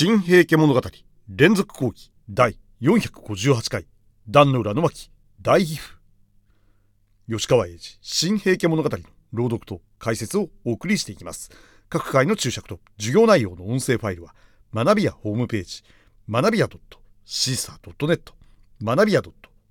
[0.00, 0.80] 新平家物語。
[1.28, 2.12] 連続講義。
[2.30, 3.84] 第458回。
[4.28, 5.10] 壇の浦の巻
[5.42, 5.96] 大皮膚
[7.28, 7.98] 吉川英治。
[8.00, 8.98] 新平家物語の
[9.32, 11.50] 朗読と解説をお送りしていきます。
[11.88, 12.78] 各回の注釈と。
[12.96, 14.36] 授業内容の音声ファイルは
[14.72, 15.82] 学びやホームページ。
[16.30, 16.68] 学びや
[17.26, 18.32] .caesar.net
[18.80, 19.20] 学びや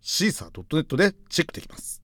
[0.00, 2.00] .caesar.net でチェックできます。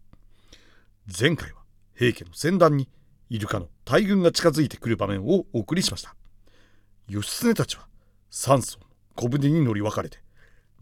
[1.06, 1.58] 前回は
[1.94, 2.88] 平家の戦団に
[3.30, 6.16] イルカの大軍が近づいてくる場面をお送りしました。
[7.08, 7.88] 義経たちは
[8.30, 10.18] 三層の小舟に乗り分かれて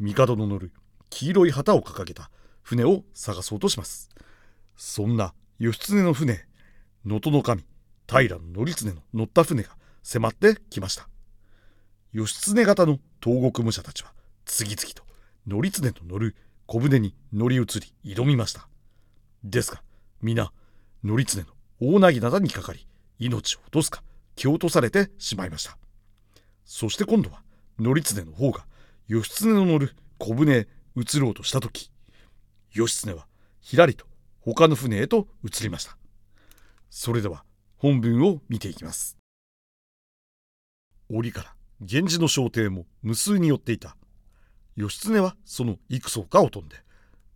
[0.01, 0.73] 帝の乗る
[1.11, 2.31] 黄色い旗を掲げた
[2.63, 4.11] 船を探そうとします。
[4.77, 6.47] そんな義経の船
[7.05, 7.65] 能登の神
[8.09, 9.71] 平頼経の乗った船が
[10.03, 11.09] 迫ってきました。
[12.13, 14.13] 義経方の東国武者たちは
[14.45, 15.05] 次々と
[15.49, 16.35] 頼経の乗る
[16.67, 18.69] 小舟に乗り移り挑みました。
[19.45, 19.83] ですが
[20.21, 20.53] 皆
[21.05, 21.47] 頼経の
[21.81, 22.87] 大なぎなどにかかり
[23.19, 24.03] 命を落とすか
[24.35, 25.79] 蹴落とされてしまいました。
[26.67, 27.43] そして今度は
[27.79, 28.67] 頼経の方が
[29.09, 31.91] 義経の乗る小舟へ移ろうとした時
[32.73, 33.27] 義経は
[33.61, 34.05] ひらりと
[34.41, 35.97] 他の船へと移りました。
[36.91, 37.45] それでは
[37.79, 39.17] 本文を見ていきます。
[41.09, 43.97] 折から源氏の朝廷も無数に寄っていた。
[44.77, 46.77] 義経はその幾層かを飛んで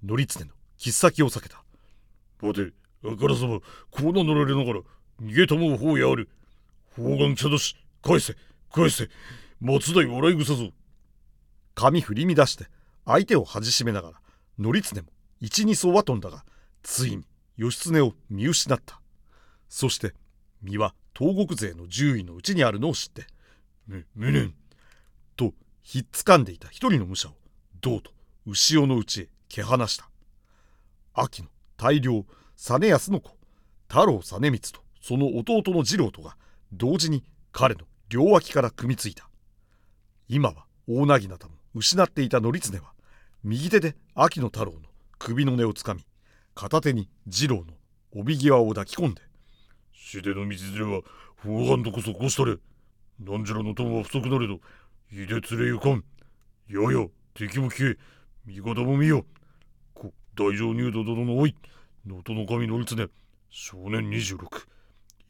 [0.06, 1.64] 頼経の切っ先を避けた。
[2.42, 2.72] 待て
[3.04, 3.64] あからさまこ
[4.00, 4.80] う名乗られながら
[5.22, 6.28] 逃げたもう方やある。
[6.96, 8.36] 方眼茶だし返せ。
[8.70, 9.08] 返せ。
[9.60, 10.70] 松代笑い草ぞ。
[11.74, 12.66] 髪振り乱して
[13.04, 14.20] 相手を恥しめながら
[14.62, 15.08] 頼経も
[15.40, 16.44] 一二層は飛んだが
[16.82, 17.24] ついに
[17.56, 19.00] 義経を見失った。
[19.68, 20.14] そして
[20.62, 23.26] 身は東国勢の獣医のうちにあるのを知って
[23.86, 24.54] 「む無念」
[25.36, 27.36] とひっつかんでいた一人の武者を
[27.80, 28.12] 銅と
[28.46, 30.08] 牛尾のうちへ蹴放した。
[31.14, 32.24] 秋の大量
[32.56, 33.36] 実康の子
[33.88, 36.36] 太郎実光とその弟の次郎とが
[36.72, 39.30] 同時に彼の両脇から組みついた。
[40.28, 42.92] 今は大なぎなたも失っていた頼経は
[43.44, 44.80] 右手で秋野太郎の
[45.18, 46.04] 首の根をつかみ
[46.54, 47.66] 片手に次郎の
[48.12, 49.22] 帯際を抱き込んで
[49.94, 51.02] 「死での道連れは
[51.36, 52.56] 法眼とこそこしたれ。
[53.20, 54.54] なんじらの友は不足なれど
[55.12, 56.04] いで連れゆかん。
[56.68, 57.96] やや敵も消え
[58.46, 59.24] 味方も見よ。
[59.94, 61.54] こ大乗入道殿のおい
[62.04, 63.08] 能登の神頼経
[63.50, 64.48] 少年26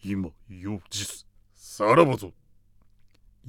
[0.02, 2.32] 今よ実さらばぞ。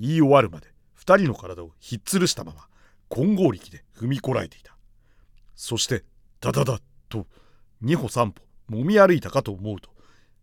[0.01, 2.67] 言い終わるまで二人の体をひっつるしたまま
[3.07, 4.75] 金剛力で踏みこらえていた。
[5.56, 6.03] そして
[6.39, 7.28] ダダダと
[7.81, 9.91] 二歩三歩もみ歩いたかと思うと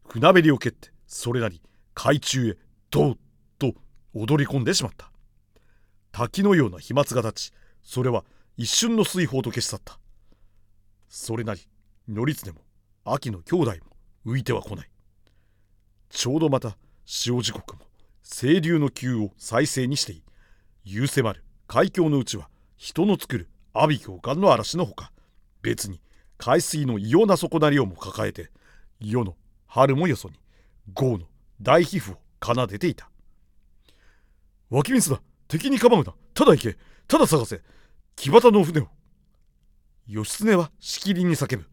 [0.06, 1.60] 船べりを蹴ってそれなり
[1.92, 2.56] 海中へ
[2.90, 3.16] ドッ
[3.58, 3.74] と
[4.14, 5.10] 踊り込んでしまった。
[6.12, 7.52] 滝のような飛沫が立ち
[7.82, 8.24] それは
[8.56, 9.98] 一瞬の水泡と消し去った。
[11.08, 11.62] それなり
[12.06, 12.60] 頼経も
[13.04, 13.72] 秋の兄弟
[14.24, 14.90] も浮いては来ない。
[16.10, 17.87] ちょうどまた潮時刻も
[18.30, 20.22] 清流の急を再生にしてい
[20.84, 21.44] 夕迫る。
[21.66, 25.12] 海峡のうちは人の作る阿鼻教官の嵐のほか。
[25.62, 26.00] 別に
[26.36, 28.50] 海水の異様な底なりをも抱えて
[29.00, 29.34] 世の
[29.66, 30.34] 春もよそに
[30.94, 31.26] 豪の
[31.60, 33.10] 大皮膚を奏でていた。
[34.70, 35.20] 湧き水だ。
[35.48, 36.14] 敵にかばうな。
[36.34, 36.76] ただ行け。
[37.06, 37.62] ただ探せ。
[38.14, 38.88] 木端の船を。
[40.06, 41.66] 義経はしきりに叫ぶ。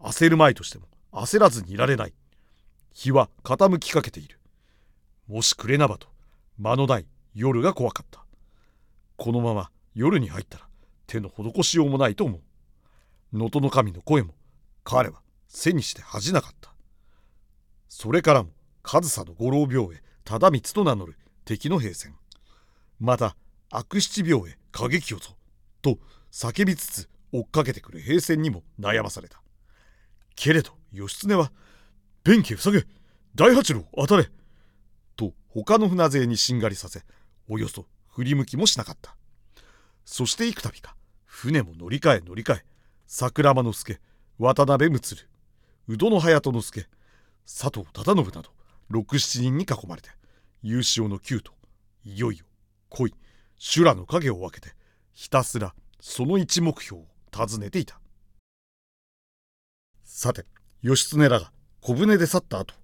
[0.00, 2.14] 焦るまいとしても焦らずにいられない。
[2.92, 4.38] 日は傾きかけている。
[5.26, 6.08] もしくれなばと
[6.58, 8.24] 間のない夜が怖かった。
[9.16, 10.68] このまま夜に入ったら
[11.06, 12.40] 手の施しようもないと思う。
[13.32, 14.34] 能登の神の声も
[14.84, 16.74] 彼は背にして恥じなかった。
[17.88, 18.50] それからも
[18.82, 22.14] 上総の五郎病へ忠光と名乗る敵の兵戦
[22.98, 23.36] また
[23.70, 25.36] 悪七病へ過激をぞ
[25.82, 25.98] と
[26.30, 29.42] 叫びつつ追っかけてくる兵戦にも悩まされた。
[30.36, 31.52] けれど義経は
[32.24, 32.86] 「弁慶塞げ
[33.34, 34.30] 大八郎当たれ!」
[35.54, 37.02] 他の船勢にしんがりさせ
[37.48, 39.14] およそ振り向きもしなかった。
[40.04, 42.64] そして幾度か船も乗り換え乗り換え
[43.06, 44.00] 桜間之助
[44.38, 45.16] 渡辺睦
[45.86, 46.86] 宇戸の隼人之助
[47.46, 48.50] 佐藤忠信など
[48.90, 50.10] 67人に囲まれて
[50.62, 51.52] 優勝の九と
[52.04, 52.44] いよいよ
[52.88, 53.14] 恋
[53.56, 54.74] 修羅の影を分けて
[55.12, 58.00] ひたすらその一目標を尋ねていた。
[60.02, 60.46] さて
[60.82, 62.74] 義経らが小舟で去った後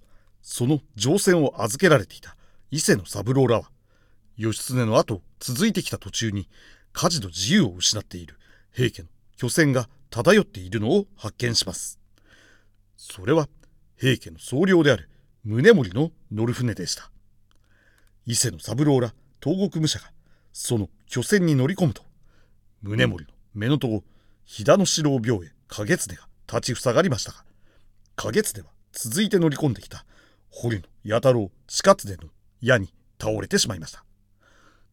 [0.41, 2.37] その乗船を預けられていた。
[2.73, 3.71] 伊勢の三郎らは
[4.37, 6.49] 義経の後続いてきた途中に
[6.93, 8.39] 火事の自由を失っている
[8.73, 11.99] 平家の巨船が漂っているのを発見します
[12.97, 13.49] それは
[13.97, 15.09] 平家の総領である
[15.45, 17.11] 宗盛の乗る船でした
[18.25, 20.07] 伊勢の三郎ら東国武者が
[20.53, 22.03] その巨船に乗り込むと
[22.83, 24.05] 宗盛の目のとこ
[24.45, 27.45] 飛騨の城を病へ影常が立ちふさがりましたが
[28.15, 30.05] 影常は続いて乗り込んできた
[30.51, 32.17] 堀の弥太郎近常の
[32.61, 34.05] 矢に倒れてしまいました。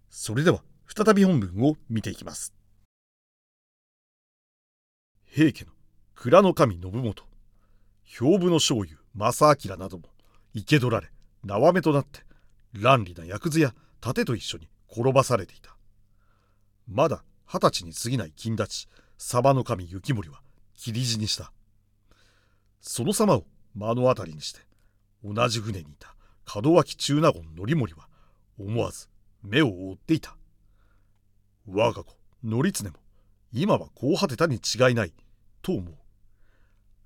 [0.09, 2.53] それでは再び本文を見ていきます。
[5.25, 5.71] 平家の
[6.15, 7.23] 蔵の神信元
[8.03, 10.05] 兵部の醤油正明なども
[10.55, 11.11] 生け取られ
[11.43, 12.21] 縄目となって
[12.73, 15.75] 乱利な役図や盾と一緒に転ばされていた。
[16.87, 18.87] まだ二十歳に過ぎない金立ち
[19.17, 20.41] サバの神雪森は
[20.73, 21.51] 切り死にした。
[22.81, 24.61] その様を目の当たりにして
[25.23, 26.16] 同じ船にいた。
[26.55, 28.07] 門脇中納言則盛は
[28.57, 29.09] 思わず
[29.43, 30.35] 目を覆っていた。
[31.67, 32.95] 我が子則常も
[33.51, 35.13] 今はこう果てたに違いない
[35.61, 35.93] と思う。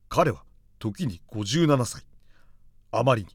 [0.09, 0.43] 彼は
[0.79, 2.03] 時に57歳。
[2.91, 3.29] あまりに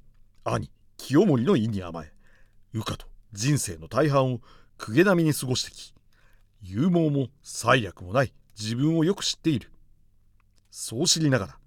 [0.45, 2.13] 兄清盛の意に甘え
[2.75, 4.41] 羽化と人生の大半を
[4.79, 5.95] 公家並みに過ごしてき
[6.63, 9.71] 勇猛も才略もない自分をよく知っている。
[10.71, 11.59] そう知りながら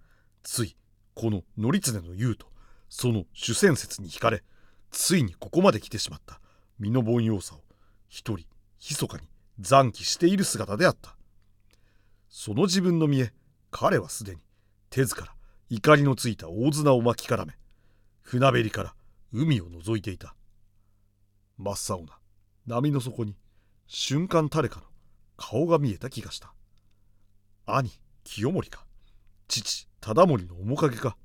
[0.43, 0.75] つい
[1.15, 2.47] この則常の言うと
[2.89, 4.43] その主戦説に惹かれ
[4.91, 6.41] ついにここまで来てしまった。
[6.79, 7.59] 身の凡庸さを
[8.07, 8.45] 一人
[8.79, 9.23] 密かに
[9.59, 11.15] 残機している姿であった。
[12.29, 13.33] その自分の見え
[13.71, 14.41] 彼はすでに
[14.89, 15.33] 手ずから
[15.69, 17.53] 怒りのついた大綱を巻き絡め
[18.21, 18.95] 船べりから
[19.31, 20.35] 海を覗いていた。
[21.57, 22.17] 真っ青な
[22.65, 23.35] 波の底に
[23.85, 24.85] 瞬間誰かの
[25.35, 26.53] 顔が見えた気がした。
[27.65, 27.91] 兄
[28.23, 28.85] 清盛か
[29.47, 31.17] 父忠盛の面影か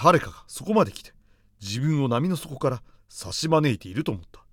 [0.00, 1.12] 誰かがそこまで来て
[1.60, 4.44] 自分を波の底から差し招いていると思った。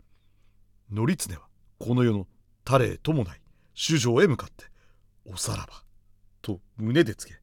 [0.90, 1.42] 則常は
[1.78, 2.26] この世の
[2.64, 3.42] 誰へともない
[3.76, 4.66] 主女へ向かって
[5.32, 5.84] 「おさらば」
[6.42, 7.40] と胸でつけ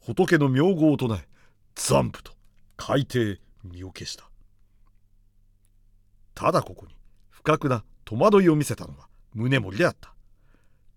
[0.00, 1.26] 仏の名号を唱え
[1.74, 2.32] 残布と
[2.76, 4.28] 海底身を消した。
[6.34, 6.94] ただここに
[7.30, 10.14] 不覚な戸惑いを見せたのは宗盛であった。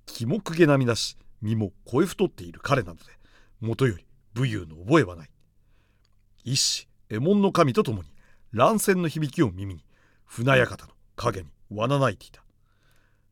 [0.06, 3.04] 気もくげなみだし身も声太っている彼なので
[3.62, 5.30] もとより武勇の覚えはない。
[6.44, 8.10] 一子右衛門の神と共に
[8.52, 9.86] 乱戦の響きを耳に
[10.26, 12.44] 船屋形の影にわないていた。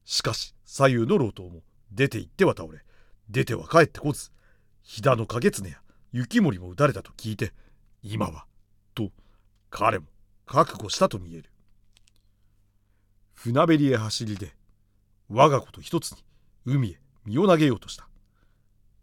[0.05, 1.61] しかし左右の老頭も
[1.91, 2.79] 出て行っては倒れ
[3.29, 4.31] 出ては帰ってこず
[4.81, 7.53] 飛騨の景常や雪森も撃たれたと聞いて
[8.01, 8.45] 今は
[8.95, 9.09] と
[9.69, 10.05] 彼も
[10.45, 11.49] 覚悟したと見える。
[13.33, 14.53] 船べりへ走りで
[15.29, 16.17] 我が子と一つに
[16.65, 18.07] 海へ身を投げようとした。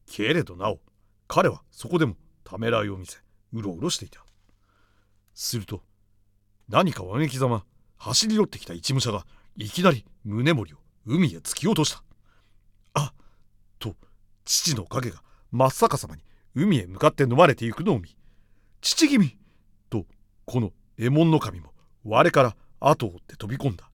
[0.06, 0.78] けれどなお
[1.28, 3.18] 彼はそこでもためらいを見せ
[3.56, 4.24] うろうろしていた。
[5.34, 5.82] すると
[6.68, 7.64] 何かわめきざま
[7.96, 9.26] 走り寄ってきた一武者が
[9.56, 10.76] いきなり宗盛を
[11.06, 12.02] 海へ突き落とした。
[12.94, 13.12] あ
[13.78, 13.94] と
[14.44, 16.22] 父の影が真っ逆さまに
[16.54, 18.16] 海へ向かって飲まれていくのを見
[18.80, 19.38] 父君
[19.88, 20.06] と
[20.44, 21.72] この右衛門の神も
[22.04, 23.88] 我から後を追って飛び込んだ。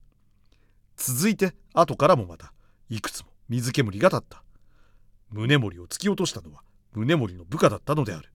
[0.97, 2.53] 続いて後からもまた
[2.89, 4.43] いくつも水煙が立った。
[5.31, 6.61] 宗盛を突き落としたのは
[6.95, 8.32] 宗盛の部下だったのである。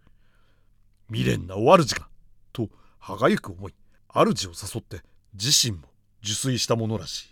[1.11, 2.09] 未練なお主が
[2.53, 2.69] と
[2.99, 3.75] 歯がゆく思い
[4.15, 5.03] 主を誘って
[5.35, 5.89] 自身も
[6.23, 7.29] 受水したものらしい。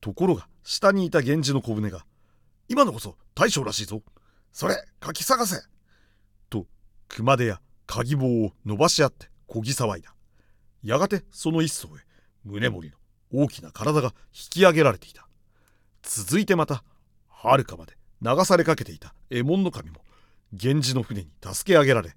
[0.00, 2.04] ところが下にいた源氏の小舟が
[2.68, 4.02] 「今のこそ大将らしいぞ。
[4.52, 5.62] それ書き探せ!」
[6.50, 6.66] と
[7.08, 10.14] 熊手や鍵棒を伸ばし合ってこぎ騒いだ。
[10.82, 12.00] やがてその一層へ
[12.44, 12.96] 宗盛の
[13.32, 15.26] 大きな体が引き上げられていた。
[16.02, 16.84] 続いてまた
[17.26, 20.04] はるかまで流されかけていた右衛門の神も
[20.52, 22.14] 源氏の船に助け上げられ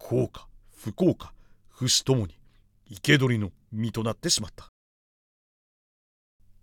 [0.00, 1.32] 幸か不幸か
[1.68, 2.34] 不死ともに
[2.88, 4.68] 生け捕りの身となってしまった。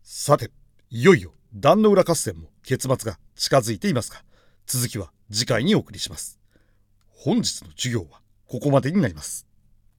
[0.03, 0.51] さて
[0.89, 4.23] いよいよ壇の浦合戦も結末が近づいていますが
[4.65, 6.39] 続きは次回にお送りします。
[7.09, 9.46] 本日の授業はここまでになります。